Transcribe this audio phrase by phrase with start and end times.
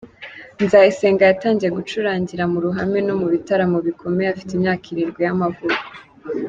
[0.65, 5.81] Nzayisenga yatangiye gucurangira mu ruhame no mu bitaramo bikomeye afite imyaka irindwi y’amavuko.